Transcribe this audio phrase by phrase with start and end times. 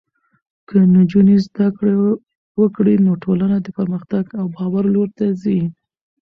[0.67, 1.93] که نجونې زده کړه
[2.61, 5.59] وکړي، نو ټولنه د پرمختګ او باور لور ته ځي.